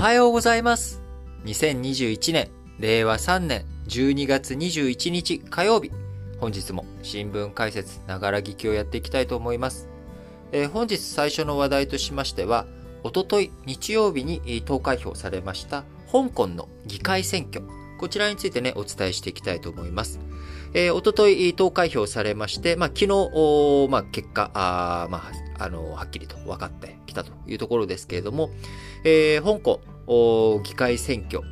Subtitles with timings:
[0.00, 1.02] はようございます。
[1.44, 5.92] 2021年、令和3年12月21日火曜日。
[6.38, 9.90] 本日も新聞解説、ながら聞きをやっていきたいと思います。
[10.52, 12.64] えー、本日最初の話題としましては、
[13.02, 17.62] おととい日曜日に投開票されました香港の議会選挙。
[17.98, 20.18] こちらについてね、お伝えしていきたいと思います。
[20.72, 28.50] えー、おととい投開票されまして、まあ、昨日、まあ、結果、あまあ、あの、はっきりと分かってきたというところですけれども、
[29.04, 29.80] えー、香港
[30.62, 31.42] 議会選挙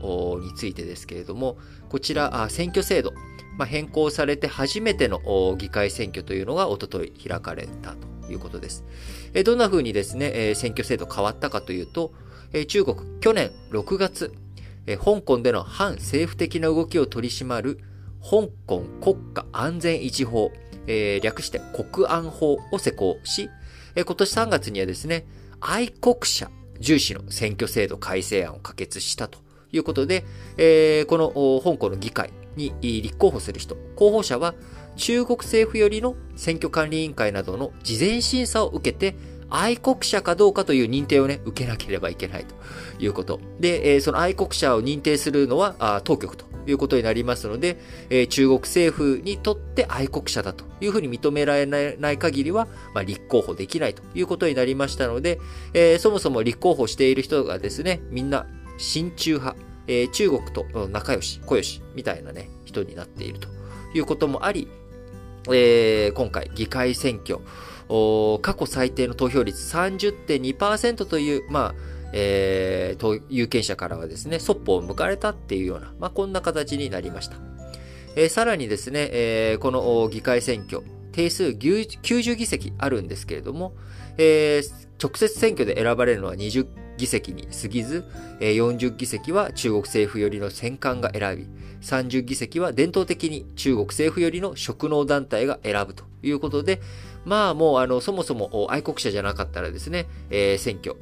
[0.41, 3.13] についてですけれども、こちら、選挙制度、
[3.57, 8.85] まあ、変更されて初めての議会選挙というのがおととい開かれたということです。
[9.35, 12.13] えどんな風にですね、選挙制度変わったかというと、
[12.69, 14.33] 中国、去年6月、
[15.05, 17.81] 香港での反政府的な動きを取り締まる
[18.23, 20.51] 香港国家安全維持法、
[20.87, 23.51] えー、略して国安法を施行し、
[23.95, 25.27] えー、今年3月にはですね、
[25.61, 26.51] 愛国者
[26.81, 29.39] 重視の選挙制度改正案を可決したと
[29.73, 30.25] いうことで、
[30.57, 31.29] えー、この
[31.63, 34.55] 香港の議会に立候補する人、候補者は
[34.97, 39.17] 中国政府よりの選挙管理委員会などの事前審査を受けて、
[39.51, 42.55] 愛国者かどうかという認定をね、受けなければいけないと
[43.03, 43.41] いうこと。
[43.61, 47.79] で、その愛国者を認定するのは当局ということになりますので、
[48.11, 55.41] えー、中国政府にとって愛国者だというふうに認められない限りは、まあ、立候補できないということになりましたので、
[55.75, 58.47] えー、そもそも立候補している人がですね、みんな
[58.79, 63.49] 親中派、えー、中国と仲良し、小良しみたいなね、人になっていると
[63.95, 64.69] いうこともあり、
[65.49, 67.41] えー、今回議会選挙、
[68.43, 77.37] 過去最低の投票率30.2%という、まあ、えー、有権者からはですね、そっぽを向かれたっていうような、まあ、こんな形になりました。
[78.17, 83.75] えー、さらにですね、えー、この議会選挙、定数90議席あるんですけれども、
[84.17, 88.05] えー、直接選挙で選ばれるのは20議席に過ぎず、
[88.41, 91.47] 40議席は中国政府寄りの戦艦が選び、
[91.81, 96.81] 30議席は伝統的に中国政府寄りの職能団体が選ぶということで、
[97.29, 100.95] まあもうあの、そもそも愛国者じゃなかったらですね、えー、選挙、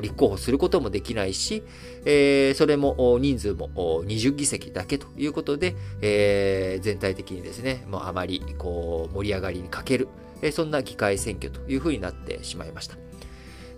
[0.00, 1.64] 立候補することもできないし、
[2.04, 3.68] えー、それも人数も
[4.04, 10.08] 20議席だけということで、えー、全体的にですね、もうあまりこう盛り上がりに欠ける、
[10.40, 12.96] えー、そんな議会選挙というふうになってしまいました。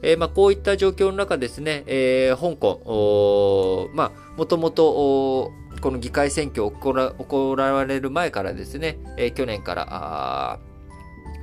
[0.02, 10.58] えー、まあ、こういった状況の中ですね、えー、香港、まあ、もともと、この議会選挙を行われる前からですね、えー、去年から、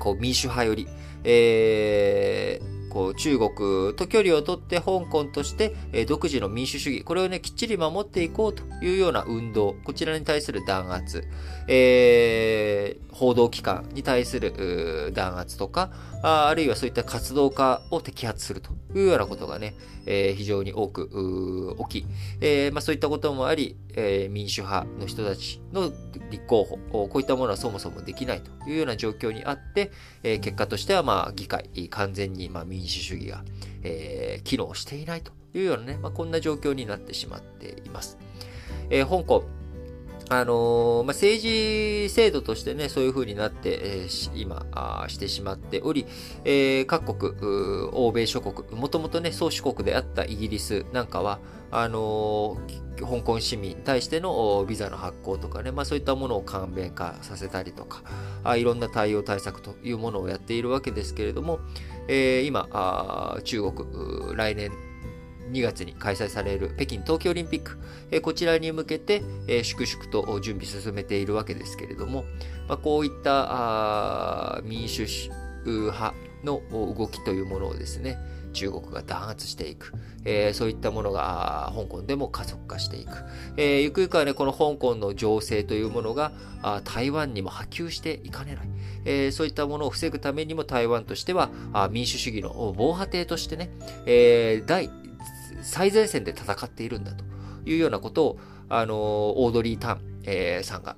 [0.04, 0.86] こう民主派より、
[1.24, 11.28] えー、こう中国と距離をとって香港として、独自の民主主義、これをね、きっちり守っていこうというような運動、こちらに対する弾圧、
[11.68, 15.92] えー、報道機関に対する弾圧とか
[16.24, 19.76] あ、あるいはそういった活動家を摘発するというようなことがね、
[20.06, 22.08] えー、非常に多く起き、
[22.42, 25.92] えーまあ、そういったこともあり、え、民主派の人たちの
[26.32, 26.78] 立候補、
[27.08, 29.92] こういったものはそもそもできないというような状況にあって、
[30.24, 33.46] え、結果としてはまあ議会、完全にまあ民主主義が、
[33.84, 38.18] えー、機能していないというようなね、まあ、こんな状況になってしまっています。
[38.90, 39.46] えー、香港、
[40.40, 46.08] あのー、まあ、政治制度としてね、そういう風になって、えー、今あしてしまっており、
[46.44, 47.34] えー、各国、
[47.92, 51.40] 欧米諸国、もともとね、宗主国であったイギリスなんかは、
[51.70, 52.58] あの
[53.00, 58.02] 香港市民に対してのビザの発行とかね、まあ、そういったものを簡便化させたりとか、
[58.44, 61.60] あいろんな対応対策というものをやっているわけですけれども、
[62.08, 64.72] え、今あ、中国、来年
[65.52, 69.22] 2月に開催される北京冬季オリンピック、こちらに向けて、
[69.64, 72.26] 粛々と準備進めているわけですけれども、
[72.84, 75.06] こういった民主
[75.66, 78.18] 派の動きというものをですね、
[78.54, 79.94] 中国が弾圧していく、
[80.24, 83.12] えー、そういったものが香港でも加速化していく、
[83.58, 86.32] えー、ゆくゆくはね、この香港の情勢というものが
[86.86, 88.70] 台湾にも波及していかねない、
[89.06, 91.50] えー、そういったものを防ぐためにも台湾としては
[91.92, 93.70] 民主主義の防波堤としてね、
[94.06, 94.90] え、第
[95.64, 97.24] 最前線で戦っているんだと
[97.66, 98.40] いうようなことを、
[98.70, 100.96] あのオードリー・タン、えー、さんが、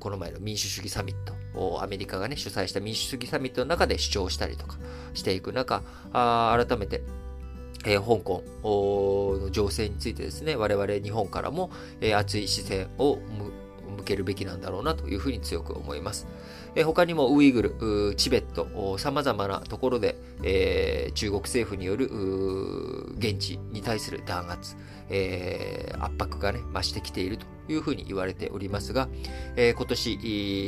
[0.00, 1.16] この前の民主主義サミッ
[1.54, 4.78] トを、アメリカがね、主催した民主主義サミットの中で主張したりとか
[5.14, 7.02] していく中、あ改めて、
[7.84, 8.42] えー、香港
[9.42, 11.70] の情勢についてですね、我々日本からも、
[12.00, 13.18] えー、熱い視線を
[14.00, 16.26] 向けるべきなんだろうなというふうに強く思います。
[16.74, 22.06] え他にもウイグル、チベット、様々なところで、えー、中国政府による
[23.18, 24.76] 現地に対する弾圧、
[25.08, 29.08] えー、圧迫がね、増してきているというふうに言われておりますが、
[29.56, 30.10] えー、今年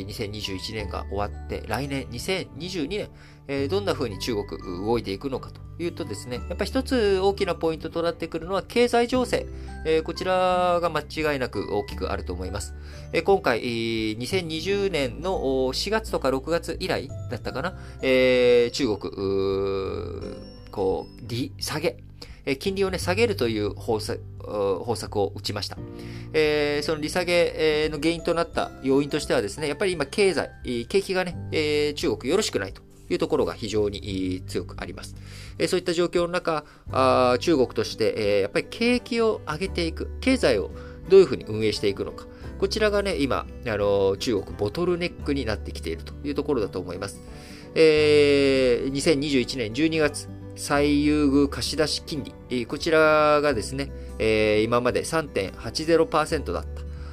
[0.06, 3.08] 2021年が終わって、来年2022年、
[3.48, 4.46] えー、どんな風に中国
[4.86, 9.46] 動いていくのかというとですね、やっぱり一つ大きなポイントとなってくるのは経済情勢。
[9.84, 12.74] えー、こちらが間違いなく大きくあると思います。
[13.12, 15.40] えー、今回、2020年の
[15.72, 19.14] 4月とか6月以来だったかな、えー、中国、
[20.70, 21.96] こう、利下げ。
[22.58, 25.78] 金利をね、下げるという方策方策を打ちました。
[26.32, 30.50] えー、その利下げの原因となった要因としてはですね、やっぱり今経済、
[30.88, 35.14] 景気がね、えー、中国よろしくないというところが非常に強くあります。
[35.68, 40.70] そういった状況の中、あ中国として、えやっぱり景気を上げていく、経済を
[41.08, 42.26] どういうふうに運営していくのか、
[42.58, 47.20] こちらがね、今、あの中国ボトルネックになってきているというところだと思います。
[47.74, 56.66] えー、2021年12月、最優遇貸出金利、こちらがですね、えー、今まで3.80%だっ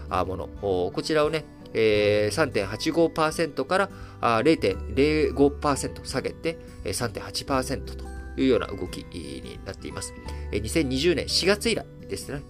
[0.09, 3.89] たもの、こちらをね、えー、3.85%から
[4.21, 8.05] 0.05%下げて3.8%と
[8.39, 10.13] いうような動きになっています。
[10.51, 12.41] 2020年4月以来ですね。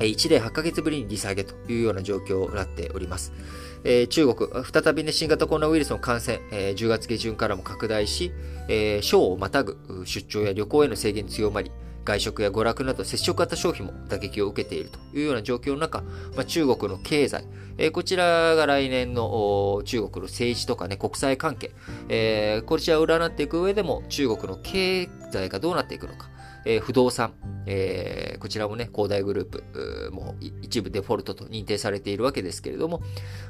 [0.00, 3.32] 1年8ヶ月ぶりに利下げというような状況になっております。
[3.84, 8.32] えー、中国、再びね、新型コロナウイルスの感染、えー、10月下旬からも拡大し、
[8.68, 9.76] えー、省をまたぐ
[10.06, 11.70] 出張や旅行への制限強まり、
[12.04, 16.02] 外食や娯楽など接触型消費も打撃を受けているというような状況の中、
[16.36, 17.46] まあ、中国の経済、
[17.78, 21.72] えー、こちらが来年の中国の政治とかね、国際関係、
[22.08, 26.28] えー、こちらを占っていく上でも中国の経済がどうなっていくのか、
[26.64, 27.34] えー、不動産、
[27.66, 33.02] えー、こちらもね、恒大グループ、も一部デフォルトと認定されているわけですけれども、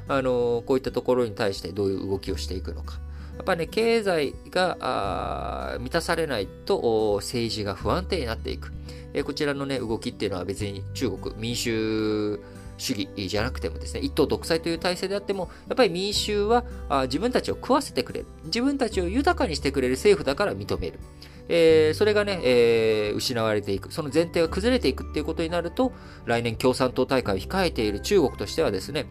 [0.07, 2.99] あのー、こういったところに対してどういう動きをしていくのか。
[3.37, 8.71] やっぱね、経済が満たされないと政治が不安定になっていく。
[9.13, 12.39] えこちらのね、動きっていうのは別に中国民主
[12.77, 16.65] 主義じゃなくてもですね、一党独裁という体制であっても、やっぱり民衆は
[17.03, 18.25] 自分たちを食わせてくれる。
[18.45, 20.99] 自分たちを豊かにしてくれる政府だから認める。
[21.47, 23.91] えー、それがね、えー、失われていく。
[23.93, 25.93] その前提が崩れていくっていうことになると、
[26.25, 29.05] 来年共産党大会を控えている中国としてはですね、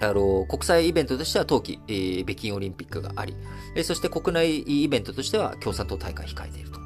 [0.00, 3.34] あの、国際イベントとしては冬季、えー、北京オリンピックがあり、
[3.74, 6.78] えー、そして国内イベントとしては共産党大会を控えていると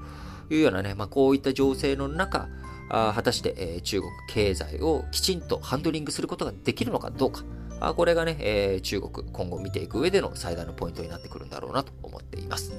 [0.54, 2.48] いうようなね、まあ、こういった情勢の中、
[2.88, 7.44] あ果たして、えー、中国経済をきちんとハンドリングすることができるのかどうか。
[7.80, 12.72] あこれがね、えー、中国今後見ていく上での最大のポイントになってくるんだろうなと思っています。